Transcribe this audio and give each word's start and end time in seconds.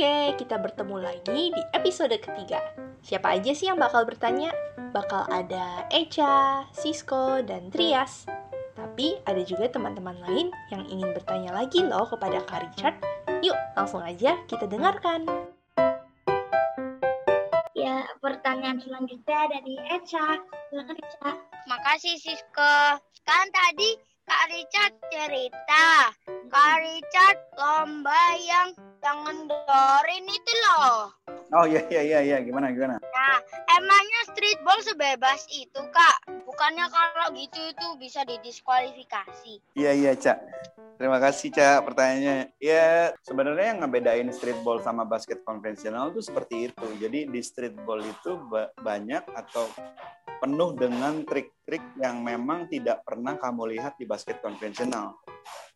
Oke, 0.00 0.32
kita 0.40 0.56
bertemu 0.56 0.96
lagi 0.96 1.52
di 1.52 1.62
episode 1.76 2.16
ketiga. 2.16 2.56
Siapa 3.04 3.36
aja 3.36 3.52
sih 3.52 3.68
yang 3.68 3.76
bakal 3.76 4.08
bertanya? 4.08 4.48
Bakal 4.96 5.28
ada 5.28 5.84
Echa, 5.92 6.64
Sisko, 6.72 7.44
dan 7.44 7.68
Trias. 7.68 8.24
Tapi 8.72 9.20
ada 9.28 9.44
juga 9.44 9.68
teman-teman 9.68 10.16
lain 10.24 10.48
yang 10.72 10.88
ingin 10.88 11.12
bertanya 11.12 11.52
lagi 11.52 11.84
loh 11.84 12.08
kepada 12.08 12.40
Kak 12.48 12.64
Richard. 12.64 12.96
Yuk, 13.44 13.52
langsung 13.76 14.00
aja 14.00 14.40
kita 14.48 14.64
dengarkan. 14.64 15.28
Ya, 17.76 18.08
pertanyaan 18.24 18.80
selanjutnya 18.80 19.52
dari 19.52 19.76
Echa. 20.00 20.40
Silakan 20.72 20.96
Echa. 20.96 21.30
Makasih 21.68 22.16
Sisko. 22.16 22.96
Kan 23.28 23.46
tadi 23.52 24.00
Kak 24.30 24.46
Richard 24.46 24.94
cerita. 25.10 26.14
Kak 26.54 26.74
Richard 26.78 27.38
lomba 27.58 28.38
yang 28.38 28.70
jangan 29.02 29.50
dorin 29.50 30.22
itu 30.30 30.52
loh. 30.70 31.10
Oh 31.50 31.66
iya 31.66 31.82
iya 31.90 32.02
iya 32.06 32.18
iya 32.22 32.36
gimana 32.38 32.70
gimana? 32.70 33.02
Nah, 33.02 33.36
emangnya 33.74 34.20
streetball 34.30 34.78
sebebas 34.86 35.50
itu 35.50 35.82
kak? 35.90 36.46
Bukannya 36.60 36.92
kalau 36.92 37.32
gitu 37.40 37.56
itu 37.72 37.86
bisa 37.96 38.20
didiskualifikasi? 38.20 39.64
Iya 39.80 39.96
iya 39.96 40.12
cak. 40.12 40.36
Terima 41.00 41.16
kasih 41.16 41.56
cak 41.56 41.88
pertanyaannya. 41.88 42.52
Ya 42.60 43.16
sebenarnya 43.24 43.72
yang 43.72 43.80
ngebedain 43.80 44.28
streetball 44.28 44.76
sama 44.84 45.08
basket 45.08 45.40
konvensional 45.40 46.12
itu 46.12 46.20
seperti 46.20 46.68
itu. 46.68 46.86
Jadi 47.00 47.32
di 47.32 47.40
streetball 47.40 48.04
itu 48.04 48.36
ba 48.52 48.68
banyak 48.76 49.24
atau 49.32 49.72
penuh 50.44 50.76
dengan 50.76 51.24
trik-trik 51.24 51.96
yang 51.96 52.20
memang 52.20 52.68
tidak 52.68 53.08
pernah 53.08 53.40
kamu 53.40 53.80
lihat 53.80 53.96
di 53.96 54.04
basket 54.04 54.44
konvensional. 54.44 55.16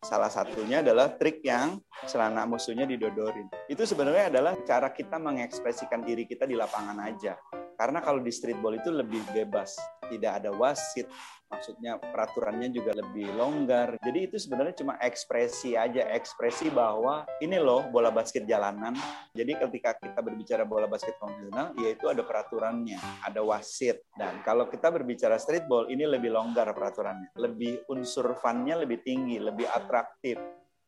Salah 0.05 0.29
satunya 0.29 0.85
adalah 0.85 1.17
trik 1.17 1.41
yang 1.41 1.81
celana 2.05 2.45
musuhnya 2.45 2.85
didodorin. 2.85 3.49
Itu 3.65 3.89
sebenarnya 3.89 4.29
adalah 4.29 4.53
cara 4.61 4.93
kita 4.93 5.17
mengekspresikan 5.17 6.05
diri 6.05 6.29
kita 6.29 6.45
di 6.45 6.53
lapangan 6.53 7.01
aja. 7.09 7.33
Karena 7.75 7.99
kalau 7.99 8.23
di 8.23 8.31
streetball 8.31 8.79
itu 8.79 8.87
lebih 8.87 9.19
bebas, 9.35 9.75
tidak 10.09 10.43
ada 10.43 10.51
wasit, 10.53 11.09
maksudnya 11.49 12.01
peraturannya 12.01 12.73
juga 12.73 12.91
lebih 12.97 13.31
longgar. 13.37 13.95
Jadi 14.01 14.19
itu 14.31 14.37
sebenarnya 14.41 14.75
cuma 14.81 14.97
ekspresi 14.99 15.77
aja, 15.77 16.09
ekspresi 16.11 16.73
bahwa 16.73 17.23
ini 17.39 17.55
loh 17.61 17.85
bola 17.89 18.09
basket 18.09 18.43
jalanan. 18.49 18.97
Jadi 19.31 19.55
ketika 19.55 19.95
kita 19.95 20.19
berbicara 20.19 20.65
bola 20.65 20.89
basket 20.89 21.15
konvensional, 21.21 21.71
yaitu 21.79 22.09
ada 22.09 22.25
peraturannya, 22.25 22.97
ada 23.23 23.41
wasit. 23.45 24.03
Dan 24.17 24.41
kalau 24.41 24.67
kita 24.67 24.89
berbicara 24.91 25.37
streetball, 25.37 25.87
ini 25.87 26.03
lebih 26.09 26.33
longgar 26.33 26.67
peraturannya, 26.73 27.33
lebih 27.37 27.85
unsur 27.87 28.35
fun-nya 28.37 28.81
lebih 28.81 29.05
tinggi, 29.05 29.37
lebih 29.39 29.69
atraktif 29.69 30.37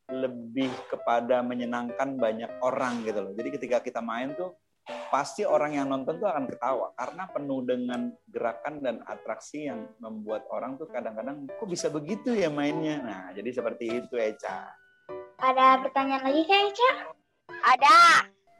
lebih 0.08 0.72
kepada 0.88 1.44
menyenangkan 1.44 2.16
banyak 2.16 2.48
orang 2.64 3.04
gitu 3.04 3.20
loh. 3.28 3.32
Jadi 3.36 3.48
ketika 3.60 3.84
kita 3.84 4.00
main 4.00 4.32
tuh 4.32 4.56
pasti 5.08 5.44
orang 5.44 5.76
yang 5.76 5.86
nonton 5.88 6.16
tuh 6.16 6.28
akan 6.28 6.48
ketawa 6.48 6.92
karena 6.96 7.24
penuh 7.28 7.60
dengan 7.64 8.00
gerakan 8.28 8.80
dan 8.80 8.96
atraksi 9.04 9.68
yang 9.68 9.88
membuat 10.00 10.48
orang 10.48 10.76
tuh 10.80 10.88
kadang-kadang 10.88 11.48
kok 11.48 11.68
bisa 11.68 11.92
begitu 11.92 12.32
ya 12.32 12.48
mainnya. 12.48 13.00
Nah, 13.04 13.24
jadi 13.36 13.50
seperti 13.52 14.04
itu 14.04 14.14
Eca. 14.16 14.72
Ada 15.38 15.80
pertanyaan 15.84 16.24
lagi 16.28 16.42
Kak 16.44 16.60
Echa? 16.72 16.92
Ada. 17.62 17.98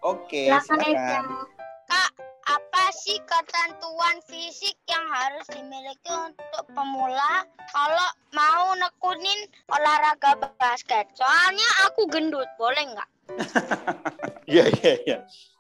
Oke, 0.07 0.47
silakan. 0.63 1.49
Kak, 1.89 2.11
apa 2.49 2.85
sih 2.93 3.19
ketentuan 3.25 4.17
fisik 4.29 4.77
yang 4.89 5.05
harus 5.09 5.45
dimiliki 5.53 6.13
untuk 6.13 6.65
pemula 6.73 7.45
kalau 7.73 8.09
mau 8.33 8.73
nekunin 8.77 9.49
olahraga 9.69 10.37
basket? 10.57 11.09
Soalnya 11.17 11.69
aku 11.89 12.09
gendut, 12.09 12.49
boleh 12.61 12.85
nggak? 12.95 13.11
Iya, 14.49 14.65
iya, 14.81 14.95
iya. 15.05 15.19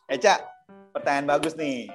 Eca, 0.09 0.41
pertanyaan 0.93 1.29
bagus 1.39 1.55
nih. 1.55 1.89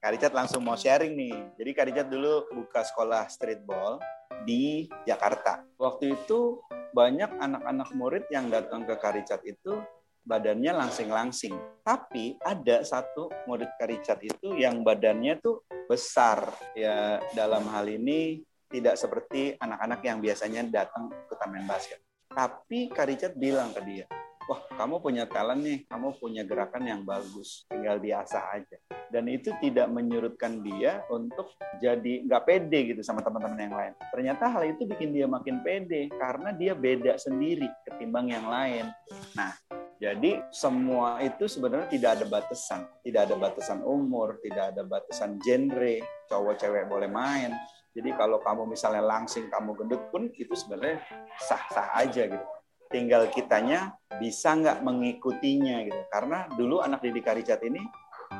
Kak 0.00 0.16
Richard 0.16 0.34
langsung 0.34 0.64
mau 0.64 0.80
sharing 0.80 1.12
nih. 1.12 1.36
Jadi 1.60 1.70
Kak 1.76 1.86
Richard 1.92 2.08
dulu 2.08 2.48
buka 2.56 2.80
sekolah 2.80 3.28
streetball 3.28 4.00
di 4.48 4.88
Jakarta. 5.04 5.60
Waktu 5.76 6.16
itu 6.16 6.60
banyak 6.96 7.36
anak-anak 7.36 7.88
murid 7.92 8.24
yang 8.32 8.48
datang 8.48 8.88
ke 8.88 8.96
Kak 8.96 9.14
Richard 9.20 9.44
itu 9.44 9.76
badannya 10.24 10.72
langsing-langsing. 10.72 11.52
Tapi 11.84 12.40
ada 12.40 12.80
satu 12.80 13.28
murid 13.44 13.68
Kak 13.76 13.88
Richard 13.92 14.20
itu 14.24 14.56
yang 14.56 14.80
badannya 14.80 15.36
tuh 15.44 15.68
besar. 15.84 16.48
Ya 16.72 17.20
dalam 17.36 17.68
hal 17.68 17.84
ini 17.84 18.40
tidak 18.70 18.96
seperti 18.96 19.58
anak-anak 19.58 20.00
yang 20.00 20.18
biasanya 20.22 20.64
datang 20.64 21.12
ke 21.28 21.34
taman 21.36 21.68
basket. 21.68 22.00
Tapi 22.30 22.88
Kak 22.88 23.10
Richard 23.10 23.34
bilang 23.34 23.74
ke 23.74 23.82
dia, 23.82 24.06
wah 24.50 24.66
kamu 24.74 24.98
punya 24.98 25.30
talent 25.30 25.62
nih, 25.62 25.86
kamu 25.86 26.18
punya 26.18 26.42
gerakan 26.42 26.82
yang 26.82 27.06
bagus, 27.06 27.70
tinggal 27.70 28.02
diasah 28.02 28.58
aja. 28.58 28.76
Dan 29.06 29.30
itu 29.30 29.54
tidak 29.62 29.86
menyurutkan 29.86 30.58
dia 30.66 31.06
untuk 31.06 31.54
jadi 31.78 32.26
nggak 32.26 32.42
pede 32.42 32.90
gitu 32.90 33.02
sama 33.06 33.22
teman-teman 33.22 33.62
yang 33.62 33.74
lain. 33.78 33.92
Ternyata 34.10 34.50
hal 34.50 34.74
itu 34.74 34.82
bikin 34.90 35.14
dia 35.14 35.30
makin 35.30 35.62
pede 35.62 36.10
karena 36.18 36.50
dia 36.50 36.74
beda 36.74 37.14
sendiri 37.22 37.70
ketimbang 37.86 38.34
yang 38.34 38.50
lain. 38.50 38.90
Nah, 39.38 39.54
jadi 40.02 40.42
semua 40.50 41.22
itu 41.22 41.46
sebenarnya 41.46 41.86
tidak 41.86 42.10
ada 42.18 42.26
batasan, 42.26 42.90
tidak 43.06 43.30
ada 43.30 43.34
batasan 43.38 43.78
umur, 43.86 44.42
tidak 44.42 44.74
ada 44.74 44.82
batasan 44.82 45.38
genre, 45.38 46.02
cowok 46.26 46.58
cewek 46.58 46.90
boleh 46.90 47.06
main. 47.06 47.54
Jadi 47.90 48.14
kalau 48.14 48.42
kamu 48.42 48.70
misalnya 48.70 49.02
langsing, 49.02 49.50
kamu 49.50 49.74
gendut 49.78 50.02
pun 50.10 50.30
itu 50.34 50.54
sebenarnya 50.54 51.02
sah-sah 51.42 51.90
aja 51.98 52.26
gitu 52.26 52.59
tinggal 52.90 53.30
kitanya 53.30 53.94
bisa 54.18 54.52
nggak 54.58 54.82
mengikutinya 54.82 55.86
gitu. 55.86 56.02
Karena 56.10 56.50
dulu 56.52 56.82
anak 56.82 57.00
didik 57.00 57.24
Karicat 57.24 57.62
ini 57.62 57.80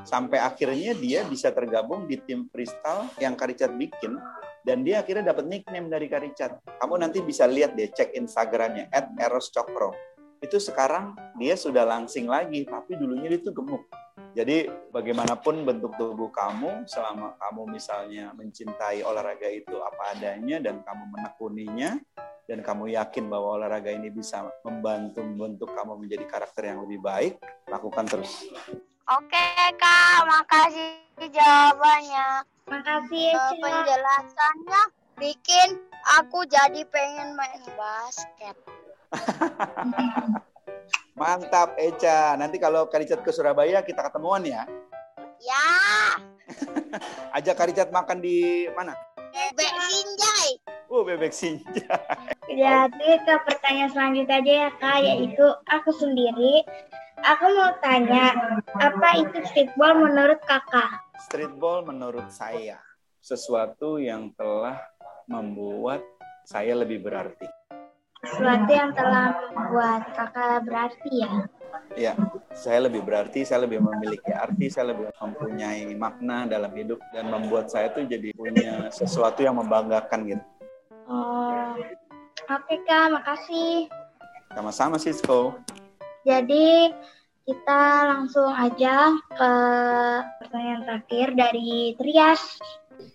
sampai 0.02 0.42
akhirnya 0.42 0.92
dia 0.98 1.22
bisa 1.24 1.54
tergabung 1.54 2.10
di 2.10 2.18
tim 2.26 2.50
freestyle 2.50 3.06
yang 3.22 3.38
Karicat 3.38 3.72
bikin 3.78 4.18
dan 4.66 4.84
dia 4.84 5.00
akhirnya 5.00 5.32
dapat 5.32 5.48
nickname 5.48 5.88
dari 5.88 6.10
Karicat. 6.10 6.60
Kamu 6.82 7.00
nanti 7.00 7.24
bisa 7.24 7.48
lihat 7.48 7.78
deh 7.78 7.88
cek 7.88 8.12
Instagramnya 8.18 8.90
@eroscokro. 9.16 9.94
Itu 10.40 10.56
sekarang 10.56 11.16
dia 11.36 11.52
sudah 11.52 11.84
langsing 11.84 12.24
lagi, 12.24 12.64
tapi 12.64 12.96
dulunya 12.96 13.28
dia 13.28 13.40
itu 13.40 13.52
gemuk. 13.52 13.84
Jadi 14.30 14.70
bagaimanapun 14.94 15.66
bentuk 15.66 15.92
tubuh 15.98 16.30
kamu, 16.30 16.86
selama 16.86 17.34
kamu 17.38 17.74
misalnya 17.74 18.30
mencintai 18.38 19.02
olahraga 19.02 19.50
itu 19.50 19.74
apa 19.82 20.14
adanya 20.14 20.62
dan 20.62 20.86
kamu 20.86 21.02
menekuninya, 21.18 21.98
dan 22.46 22.62
kamu 22.62 22.94
yakin 22.94 23.26
bahwa 23.26 23.58
olahraga 23.58 23.90
ini 23.90 24.10
bisa 24.10 24.46
membantu 24.62 25.22
membentuk 25.22 25.70
kamu 25.74 25.98
menjadi 26.06 26.24
karakter 26.30 26.70
yang 26.70 26.82
lebih 26.86 27.02
baik, 27.02 27.38
lakukan 27.66 28.06
terus. 28.06 28.46
Oke 29.10 29.46
kak, 29.74 30.18
makasih 30.26 31.02
jawabannya. 31.18 32.46
Makasih 32.70 33.34
Eh, 33.34 33.34
Echa. 33.34 33.58
penjelasannya 33.58 34.82
bikin 35.18 35.68
aku 36.22 36.46
jadi 36.46 36.86
pengen 36.86 37.34
main 37.34 37.62
basket. 37.74 38.54
Mantap 41.20 41.76
Eca. 41.76 42.32
Nanti 42.40 42.56
kalau 42.56 42.88
Karicat 42.88 43.20
ke 43.20 43.28
Surabaya 43.28 43.84
kita 43.84 44.00
ketemuan 44.08 44.40
ya. 44.40 44.64
Ya, 45.40 45.68
Ajak 47.36 47.60
Karicat 47.60 47.92
makan 47.92 48.24
di 48.24 48.64
mana? 48.72 48.96
bebek 49.30 49.72
sinjai. 49.86 50.50
Uh, 50.90 51.02
bebek 51.06 51.32
sinja. 51.32 51.94
Jadi 52.50 53.08
ke 53.22 53.34
pertanyaan 53.46 53.90
selanjutnya 53.94 54.36
aja 54.42 54.52
ya 54.66 54.70
Kak, 54.82 54.98
yaitu 55.06 55.46
aku 55.70 55.90
sendiri. 55.94 56.66
Aku 57.20 57.44
mau 57.52 57.76
tanya, 57.84 58.32
apa 58.80 59.08
itu 59.20 59.44
streetball 59.52 59.92
menurut 59.92 60.40
Kakak? 60.48 60.88
Streetball 61.28 61.84
menurut 61.84 62.26
saya 62.32 62.80
sesuatu 63.20 64.00
yang 64.00 64.32
telah 64.34 64.80
membuat 65.28 66.00
saya 66.48 66.72
lebih 66.74 67.04
berarti. 67.04 67.46
Sesuatu 68.20 68.68
yang 68.68 68.92
telah 68.92 69.32
membuat 69.56 70.12
Kakak 70.12 70.68
berarti 70.68 71.12
ya? 71.24 71.34
Ya, 71.96 72.12
saya 72.52 72.84
lebih 72.84 73.00
berarti, 73.00 73.48
saya 73.48 73.64
lebih 73.64 73.80
memiliki 73.80 74.28
arti, 74.28 74.68
saya 74.68 74.92
lebih 74.92 75.08
mempunyai 75.16 75.88
makna 75.96 76.44
dalam 76.44 76.68
hidup 76.76 77.00
dan 77.16 77.32
membuat 77.32 77.72
saya 77.72 77.88
tuh 77.90 78.04
jadi 78.04 78.30
punya 78.36 78.92
sesuatu 78.92 79.40
yang 79.40 79.56
membanggakan 79.56 80.36
gitu. 80.36 80.44
Oh, 81.08 81.74
oke 82.46 82.74
Kak, 82.84 83.06
makasih. 83.16 83.88
Sama-sama 84.52 85.00
Sisko. 85.00 85.56
Jadi 86.22 86.92
kita 87.48 87.82
langsung 88.04 88.52
aja 88.52 89.16
ke 89.32 89.52
pertanyaan 90.44 90.82
terakhir 90.84 91.26
dari 91.34 91.96
Trias. 91.96 92.60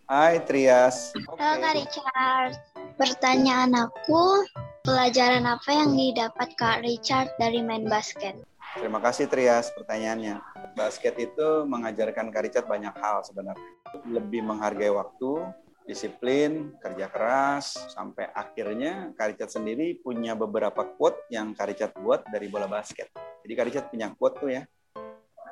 Hai 0.10 0.42
Trias. 0.44 1.14
Oke. 1.30 1.38
Halo 1.38 1.62
Kak 1.62 1.74
Richard. 1.78 2.52
Pertanyaan 2.96 3.72
aku, 3.88 4.44
pelajaran 4.86 5.50
apa 5.50 5.74
yang 5.74 5.98
didapat 5.98 6.54
Kak 6.54 6.86
Richard 6.86 7.34
dari 7.42 7.66
main 7.66 7.90
basket? 7.90 8.38
Terima 8.78 9.02
kasih 9.02 9.26
Trias 9.26 9.74
pertanyaannya. 9.74 10.38
Basket 10.78 11.18
itu 11.18 11.66
mengajarkan 11.66 12.30
Karicat 12.30 12.70
banyak 12.70 12.94
hal 12.94 13.26
sebenarnya. 13.26 13.72
Lebih 14.06 14.46
menghargai 14.46 14.94
waktu, 14.94 15.42
disiplin, 15.90 16.78
kerja 16.78 17.10
keras, 17.10 17.74
sampai 17.98 18.30
akhirnya 18.38 19.10
Karicat 19.18 19.50
sendiri 19.50 19.98
punya 20.06 20.38
beberapa 20.38 20.86
quote 20.86 21.18
yang 21.34 21.58
Karicat 21.58 21.98
buat 21.98 22.22
dari 22.30 22.46
bola 22.46 22.70
basket. 22.70 23.10
Jadi 23.42 23.54
Karicat 23.58 23.90
punya 23.90 24.14
quote 24.14 24.38
tuh 24.38 24.54
ya. 24.54 24.64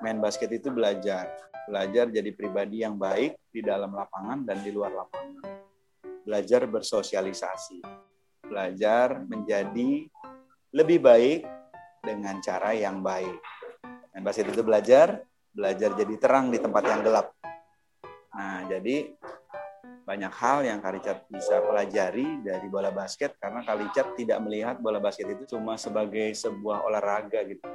main 0.04 0.20
basket 0.20 0.52
itu 0.52 0.68
belajar. 0.68 1.32
Belajar 1.64 2.12
jadi 2.12 2.28
pribadi 2.36 2.84
yang 2.84 3.00
baik 3.00 3.40
di 3.50 3.64
dalam 3.64 3.96
lapangan 3.96 4.44
dan 4.44 4.60
di 4.60 4.68
luar 4.68 4.92
lapangan. 4.92 5.48
Belajar 6.28 6.68
bersosialisasi. 6.68 8.04
Belajar 8.54 9.26
menjadi 9.26 10.06
lebih 10.70 11.02
baik 11.02 11.42
dengan 12.06 12.38
cara 12.38 12.78
yang 12.78 13.02
baik. 13.02 13.34
Main 14.14 14.22
basket 14.22 14.54
itu 14.54 14.62
belajar, 14.62 15.26
belajar 15.50 15.98
jadi 15.98 16.16
terang 16.22 16.54
di 16.54 16.62
tempat 16.62 16.86
yang 16.86 17.02
gelap. 17.02 17.34
Nah, 18.38 18.70
jadi 18.70 19.10
banyak 20.06 20.34
hal 20.38 20.62
yang 20.70 20.78
Karicat 20.86 21.26
bisa 21.34 21.66
pelajari 21.66 22.46
dari 22.46 22.68
bola 22.70 22.94
basket 22.94 23.40
karena 23.42 23.66
Karicat 23.66 24.14
tidak 24.14 24.38
melihat 24.46 24.78
bola 24.78 25.02
basket 25.02 25.34
itu 25.34 25.58
cuma 25.58 25.74
sebagai 25.80 26.38
sebuah 26.38 26.86
olahraga 26.86 27.42
gitu. 27.50 27.66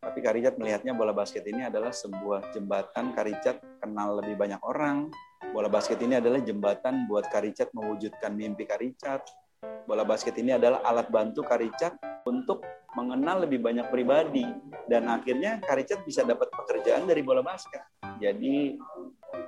Tapi 0.00 0.18
Karicat 0.24 0.56
melihatnya 0.56 0.96
bola 0.96 1.12
basket 1.12 1.44
ini 1.44 1.68
adalah 1.68 1.92
sebuah 1.92 2.56
jembatan 2.56 3.12
Karicat 3.12 3.60
kenal 3.84 4.16
lebih 4.22 4.40
banyak 4.40 4.64
orang. 4.64 5.12
Bola 5.52 5.68
basket 5.68 6.00
ini 6.00 6.16
adalah 6.16 6.40
jembatan 6.40 7.04
buat 7.04 7.28
Karicat 7.28 7.74
mewujudkan 7.76 8.32
mimpi 8.32 8.64
Karicat. 8.64 9.41
Bola 9.86 10.02
basket 10.02 10.34
ini 10.42 10.54
adalah 10.54 10.82
alat 10.82 11.06
bantu 11.06 11.46
Karicat 11.46 11.94
untuk 12.26 12.66
mengenal 12.98 13.46
lebih 13.46 13.62
banyak 13.62 13.86
pribadi 13.94 14.42
dan 14.90 15.06
akhirnya 15.06 15.62
Karicat 15.62 16.02
bisa 16.02 16.26
dapat 16.26 16.50
pekerjaan 16.50 17.06
dari 17.06 17.22
bola 17.22 17.46
basket. 17.46 17.82
Jadi 18.18 18.74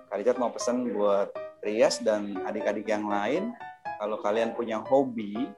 Karicat 0.06 0.38
mau 0.38 0.54
pesan 0.54 0.86
buat 0.94 1.34
Rias 1.64 1.98
dan 2.04 2.38
adik-adik 2.44 2.86
yang 2.86 3.08
lain, 3.08 3.56
kalau 3.96 4.20
kalian 4.20 4.52
punya 4.52 4.84
hobi, 4.84 5.48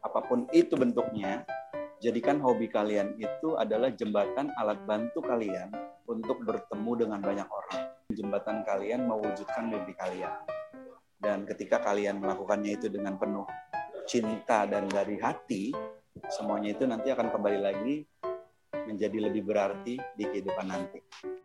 apa 0.00 0.20
pun 0.24 0.48
itu 0.50 0.74
bentuknya, 0.80 1.44
jadikan 2.00 2.40
hobi 2.40 2.72
kalian 2.72 3.14
itu 3.20 3.54
adalah 3.60 3.92
jembatan 3.92 4.48
alat 4.56 4.80
bantu 4.88 5.20
kalian 5.20 5.68
untuk 6.08 6.40
bertemu 6.42 6.92
dengan 7.06 7.20
banyak 7.20 7.48
orang. 7.48 7.80
Jembatan 8.16 8.64
kalian 8.64 9.04
mewujudkan 9.06 9.68
mimpi 9.68 9.92
kalian. 9.94 10.40
Dan 11.22 11.46
ketika 11.46 11.78
kalian 11.78 12.18
melakukannya 12.18 12.80
itu 12.80 12.90
dengan 12.90 13.14
penuh 13.14 13.46
cinta 14.06 14.64
dan 14.66 14.88
dari 14.88 15.16
hati, 15.18 15.72
semuanya 16.28 16.74
itu 16.74 16.84
nanti 16.84 17.08
akan 17.10 17.32
kembali 17.32 17.60
lagi 17.62 17.96
menjadi 18.86 19.30
lebih 19.30 19.46
berarti 19.46 20.00
di 20.18 20.24
kehidupan 20.26 20.66
nanti. 20.66 20.98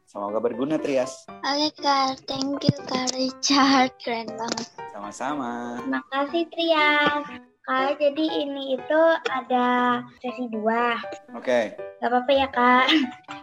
Semoga 0.08 0.40
berguna, 0.40 0.80
Trias. 0.80 1.28
Oke, 1.44 1.70
Kak. 1.84 2.24
Thank 2.26 2.64
you, 2.64 2.76
Kak 2.88 3.12
Richard. 3.12 3.92
Keren 4.00 4.32
banget. 4.40 4.68
Sama-sama. 4.96 5.84
Terima 5.84 6.02
kasih 6.10 6.44
Trias. 6.48 7.26
Kak, 7.68 8.00
jadi 8.00 8.26
ini 8.48 8.80
itu 8.80 9.02
ada 9.28 10.00
sesi 10.24 10.48
dua. 10.48 10.96
Oke. 11.36 11.76
Gak 12.00 12.08
apa-apa 12.08 12.32
ya 12.32 12.48
Kak. 12.48 12.88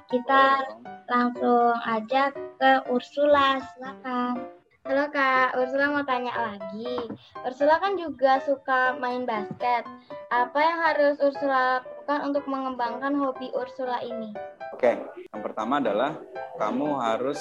Kita 0.08 0.64
langsung 1.12 1.76
aja 1.84 2.32
ke 2.32 2.70
Ursula. 2.88 3.61
Silakan. 3.61 4.63
Halo 4.85 5.09
Kak, 5.09 5.57
Ursula 5.57 5.89
mau 5.89 6.05
tanya 6.05 6.37
lagi. 6.37 7.09
Ursula 7.41 7.81
kan 7.81 7.97
juga 7.97 8.37
suka 8.45 8.93
main 9.01 9.25
basket. 9.25 9.81
Apa 10.29 10.59
yang 10.61 10.77
harus 10.77 11.17
Ursula 11.25 11.81
lakukan 11.81 12.21
untuk 12.29 12.45
mengembangkan 12.45 13.17
hobi 13.17 13.49
Ursula 13.57 14.05
ini? 14.05 14.37
Oke, 14.77 15.01
yang 15.33 15.41
pertama 15.41 15.81
adalah 15.81 16.21
kamu 16.61 17.01
harus 17.01 17.41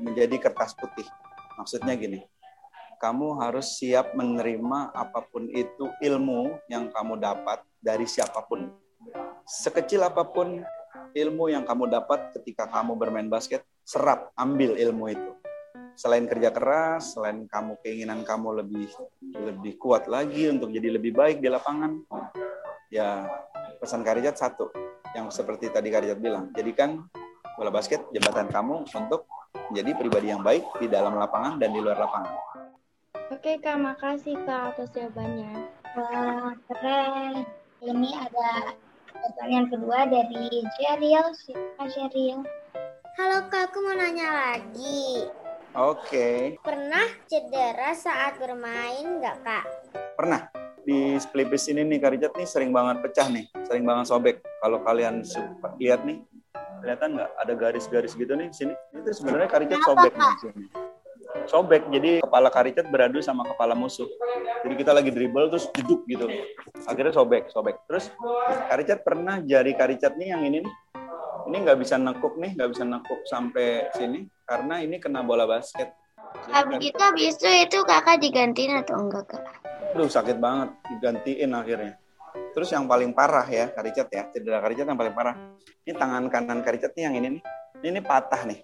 menjadi 0.00 0.40
kertas 0.40 0.72
putih. 0.72 1.04
Maksudnya 1.60 1.92
gini, 2.00 2.24
kamu 2.96 3.36
harus 3.44 3.76
siap 3.76 4.16
menerima 4.16 4.96
apa 4.96 5.20
pun 5.28 5.52
itu 5.52 5.84
ilmu 6.00 6.64
yang 6.72 6.88
kamu 6.88 7.20
dapat 7.20 7.60
dari 7.76 8.08
siapa 8.08 8.40
pun. 8.48 8.72
Sekecil 9.44 10.00
apa 10.00 10.24
pun 10.24 10.64
ilmu 11.12 11.52
yang 11.52 11.68
kamu 11.68 11.92
dapat 11.92 12.32
ketika 12.40 12.64
kamu 12.72 12.96
bermain 12.96 13.28
basket, 13.28 13.68
serap, 13.84 14.32
ambil 14.32 14.80
ilmu 14.80 15.12
itu. 15.12 15.39
Selain 16.00 16.24
kerja 16.24 16.48
keras, 16.48 17.12
selain 17.12 17.44
kamu 17.44 17.76
keinginan 17.84 18.24
kamu 18.24 18.64
lebih 18.64 18.88
lebih 19.20 19.76
kuat 19.76 20.08
lagi 20.08 20.48
untuk 20.48 20.72
jadi 20.72 20.96
lebih 20.96 21.12
baik 21.12 21.44
di 21.44 21.52
lapangan, 21.52 22.00
ya 22.88 23.28
pesan 23.76 24.00
Karijat 24.00 24.40
satu, 24.40 24.72
yang 25.12 25.28
seperti 25.28 25.68
tadi 25.68 25.92
Karijat 25.92 26.16
bilang, 26.16 26.48
jadikan 26.56 27.04
bola 27.52 27.68
basket 27.68 28.00
jembatan 28.16 28.48
kamu 28.48 28.88
untuk 28.88 29.28
menjadi 29.68 29.92
pribadi 30.00 30.32
yang 30.32 30.40
baik 30.40 30.64
di 30.80 30.88
dalam 30.88 31.20
lapangan 31.20 31.60
dan 31.60 31.68
di 31.68 31.84
luar 31.84 32.00
lapangan. 32.00 32.32
Oke 33.28 33.60
Kak, 33.60 33.76
makasih 33.76 34.40
Kak 34.48 34.72
atas 34.72 34.88
jawabannya. 34.96 35.68
Wah, 36.00 36.56
keren. 36.64 37.44
Ini 37.84 38.10
ada 38.16 38.72
pertanyaan 39.20 39.68
kedua 39.68 40.08
dari 40.08 40.64
Cheryl. 40.80 41.28
Siapa 41.36 41.84
Cheryl? 41.92 42.40
Halo 43.20 43.52
Kak, 43.52 43.68
aku 43.68 43.84
mau 43.84 44.00
nanya 44.00 44.56
lagi. 44.56 45.28
Oke, 45.70 46.58
Pernah 46.66 47.06
cedera 47.30 47.94
saat 47.94 48.42
bermain 48.42 49.22
nggak 49.22 49.36
Kak? 49.46 49.64
pernah 50.18 50.50
di 50.82 51.14
pelipis 51.30 51.70
ini 51.70 51.86
nih 51.86 52.02
Karijat 52.02 52.34
nih 52.34 52.42
sering 52.42 52.74
banget 52.74 52.98
pecah 53.06 53.30
nih, 53.30 53.46
sering 53.70 53.86
banget 53.86 54.10
sobek. 54.10 54.42
Kalau 54.42 54.82
kalian 54.82 55.22
suka 55.22 55.70
lihat 55.78 56.02
nih, 56.02 56.26
kelihatan 56.82 57.14
nggak 57.14 57.30
ada 57.38 57.52
garis-garis 57.54 58.18
gitu 58.18 58.34
nih 58.34 58.50
sini? 58.50 58.74
Itu 58.98 59.14
sebenarnya 59.14 59.46
Karijat 59.46 59.78
sobek 59.86 60.12
nih 60.18 60.34
sini. 60.42 60.64
Sobek, 61.46 61.82
jadi 61.94 62.18
kepala 62.26 62.50
Karijat 62.50 62.90
beradu 62.90 63.22
sama 63.22 63.46
kepala 63.46 63.78
musuh. 63.78 64.10
Jadi 64.66 64.74
kita 64.74 64.90
lagi 64.90 65.14
dribble 65.14 65.54
terus 65.54 65.70
jeduk 65.70 66.02
gitu. 66.10 66.26
Akhirnya 66.84 67.14
sobek, 67.14 67.46
sobek. 67.46 67.78
Terus 67.86 68.10
Karijat 68.66 69.06
pernah 69.06 69.38
jari 69.38 69.78
Karijat 69.78 70.18
nih 70.18 70.34
yang 70.34 70.42
ini 70.42 70.66
nih, 70.66 70.74
ini 71.48 71.56
nggak 71.64 71.78
bisa 71.80 71.96
nekuk 71.96 72.36
nih, 72.36 72.52
nggak 72.58 72.70
bisa 72.74 72.84
nekuk 72.84 73.20
sampai 73.24 73.88
sini 73.96 74.26
karena 74.44 74.82
ini 74.82 74.98
kena 74.98 75.22
bola 75.24 75.46
basket. 75.46 75.94
Jadi 76.46 76.52
Habis 76.52 76.78
itu 76.82 77.00
habis 77.00 77.34
itu 77.38 77.48
itu 77.48 77.78
kakak 77.86 78.18
digantiin 78.22 78.72
atau 78.82 78.96
enggak 79.00 79.24
Kak? 79.30 79.42
Aduh 79.96 80.06
sakit 80.06 80.36
banget 80.38 80.70
digantiin 80.92 81.50
akhirnya. 81.56 81.94
Terus 82.54 82.70
yang 82.70 82.86
paling 82.86 83.10
parah 83.10 83.46
ya 83.46 83.70
Karicat 83.74 84.08
ya, 84.10 84.22
cedera 84.30 84.62
Karicat 84.62 84.86
yang 84.86 84.98
paling 84.98 85.14
parah. 85.14 85.34
Ini 85.82 85.92
tangan 85.98 86.30
kanan 86.30 86.62
Karicat 86.62 86.94
nih 86.94 87.04
yang 87.10 87.14
ini 87.18 87.28
nih. 87.38 87.42
Ini, 87.80 87.86
ini 87.98 88.00
patah 88.02 88.42
nih. 88.46 88.60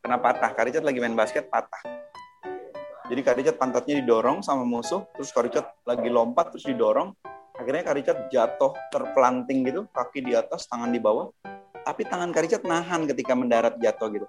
Kena 0.00 0.16
patah. 0.16 0.50
Karicat 0.56 0.80
lagi 0.80 0.98
main 1.00 1.12
basket 1.12 1.52
patah. 1.52 1.82
Jadi 3.10 3.20
Karicat 3.26 3.56
pantatnya 3.58 3.98
didorong 4.00 4.40
sama 4.40 4.62
musuh, 4.62 5.02
terus 5.18 5.34
Karicat 5.34 5.66
lagi 5.82 6.08
lompat 6.08 6.54
terus 6.54 6.64
didorong. 6.64 7.10
Akhirnya 7.58 7.84
Karicat 7.84 8.32
jatuh 8.32 8.72
terpelanting 8.88 9.66
gitu, 9.66 9.84
kaki 9.92 10.24
di 10.24 10.32
atas, 10.32 10.64
tangan 10.70 10.88
di 10.88 11.02
bawah. 11.02 11.28
Tapi 11.84 12.02
tangan 12.04 12.30
Karicat 12.30 12.62
nahan 12.64 13.08
ketika 13.08 13.32
mendarat 13.32 13.74
jatuh 13.80 14.08
gitu. 14.12 14.26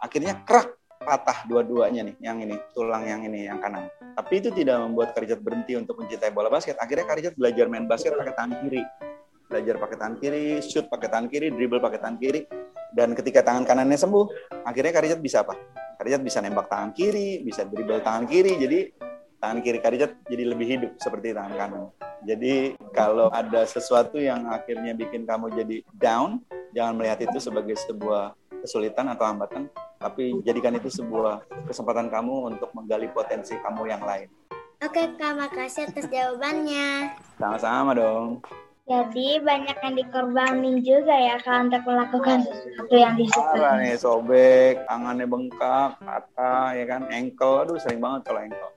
Akhirnya 0.00 0.40
krak 0.44 0.80
patah 1.00 1.48
dua-duanya 1.48 2.12
nih, 2.12 2.16
yang 2.20 2.44
ini, 2.44 2.60
tulang 2.76 3.08
yang 3.08 3.24
ini, 3.24 3.48
yang 3.48 3.56
kanan. 3.56 3.88
Tapi 4.20 4.44
itu 4.44 4.52
tidak 4.52 4.84
membuat 4.84 5.16
Karijat 5.16 5.40
berhenti 5.40 5.72
untuk 5.76 5.96
mencintai 5.96 6.28
bola 6.28 6.52
basket. 6.52 6.76
Akhirnya 6.76 7.08
Karijat 7.08 7.32
belajar 7.40 7.66
main 7.72 7.88
basket 7.88 8.12
pakai 8.12 8.36
tangan 8.36 8.60
kiri. 8.60 8.82
Belajar 9.48 9.74
pakai 9.80 9.96
tangan 9.96 10.16
kiri, 10.20 10.46
shoot 10.60 10.86
pakai 10.92 11.08
tangan 11.08 11.26
kiri, 11.32 11.48
dribble 11.50 11.80
pakai 11.80 11.98
tangan 12.04 12.18
kiri. 12.20 12.44
Dan 12.92 13.16
ketika 13.16 13.40
tangan 13.40 13.64
kanannya 13.64 13.96
sembuh, 13.96 14.24
akhirnya 14.68 14.92
Karijat 14.92 15.18
bisa 15.24 15.40
apa? 15.40 15.56
Karijat 15.96 16.20
bisa 16.20 16.38
nembak 16.44 16.68
tangan 16.68 16.92
kiri, 16.92 17.40
bisa 17.40 17.64
dribble 17.64 18.04
tangan 18.04 18.28
kiri. 18.28 18.52
Jadi 18.60 18.78
tangan 19.40 19.58
kiri 19.64 19.78
Karijat 19.80 20.10
jadi 20.28 20.44
lebih 20.52 20.66
hidup 20.68 20.92
seperti 21.00 21.32
tangan 21.32 21.54
kanan. 21.56 21.84
Jadi 22.28 22.76
kalau 22.92 23.32
ada 23.32 23.64
sesuatu 23.64 24.20
yang 24.20 24.52
akhirnya 24.52 24.92
bikin 24.92 25.24
kamu 25.24 25.48
jadi 25.56 25.76
down, 25.96 26.44
jangan 26.74 26.94
melihat 26.98 27.18
itu 27.22 27.38
sebagai 27.38 27.76
sebuah 27.88 28.34
kesulitan 28.60 29.08
atau 29.12 29.24
hambatan, 29.24 29.70
tapi 29.98 30.36
jadikan 30.44 30.76
itu 30.76 30.92
sebuah 30.92 31.44
kesempatan 31.64 32.12
kamu 32.12 32.54
untuk 32.54 32.70
menggali 32.76 33.08
potensi 33.10 33.56
kamu 33.58 33.88
yang 33.88 34.02
lain. 34.04 34.28
Oke 34.80 35.12
Kak, 35.20 35.36
makasih 35.36 35.92
atas 35.92 36.08
jawabannya. 36.08 37.12
Sama-sama 37.36 37.92
dong. 37.92 38.40
Jadi 38.88 39.38
banyak 39.38 39.76
yang 39.76 39.94
dikorbanin 39.94 40.82
juga 40.82 41.14
ya 41.14 41.36
Kak 41.38 41.70
untuk 41.70 41.84
melakukan 41.86 42.42
sesuatu 42.42 42.94
yang 42.96 43.14
Parah 43.14 43.20
disukai. 43.22 43.80
nih, 43.86 43.94
sobek, 44.00 44.74
tangannya 44.88 45.26
bengkak, 45.30 46.00
patah, 46.00 46.74
ya 46.74 46.84
kan, 46.90 47.06
ankle, 47.12 47.62
aduh 47.62 47.78
sering 47.78 48.02
banget 48.02 48.26
kalau 48.26 48.40
ankle. 48.42 48.72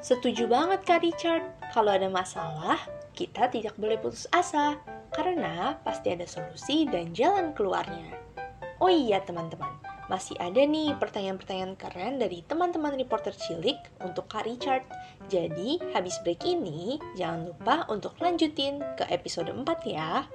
Setuju 0.00 0.46
banget 0.46 0.80
Kak 0.86 1.02
Richard. 1.02 1.44
Kalau 1.74 1.90
ada 1.90 2.06
masalah, 2.06 2.78
kita 3.18 3.50
tidak 3.50 3.74
boleh 3.74 3.98
putus 3.98 4.30
asa. 4.30 4.78
Karena 5.16 5.80
pasti 5.80 6.12
ada 6.12 6.28
solusi 6.28 6.84
dan 6.84 7.16
jalan 7.16 7.56
keluarnya. 7.56 8.12
Oh 8.76 8.92
iya 8.92 9.24
teman-teman, 9.24 9.72
masih 10.12 10.36
ada 10.36 10.60
nih 10.60 10.92
pertanyaan-pertanyaan 11.00 11.80
keren 11.80 12.20
dari 12.20 12.44
teman-teman 12.44 12.92
reporter 12.92 13.32
cilik 13.32 13.80
untuk 14.04 14.28
Kak 14.28 14.44
Richard. 14.44 14.84
Jadi, 15.32 15.80
habis 15.96 16.20
break 16.20 16.44
ini, 16.44 17.00
jangan 17.16 17.48
lupa 17.48 17.88
untuk 17.88 18.12
lanjutin 18.20 18.84
ke 19.00 19.08
episode 19.08 19.48
4 19.48 19.64
ya. 19.88 20.28